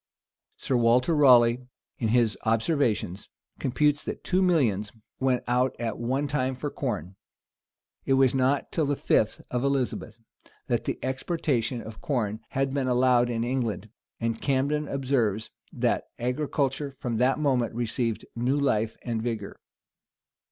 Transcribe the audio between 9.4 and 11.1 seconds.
of Elizabeth, that the